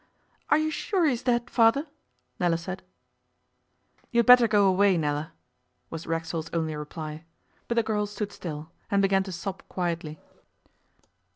[0.49, 1.85] 'Are you sure he is dead, Father?'
[2.39, 2.81] Nella said.
[4.09, 5.31] 'You'd better go away, Nella,'
[5.91, 7.23] was Racksole's only reply;
[7.67, 10.19] but the girl stood still, and began to sob quietly.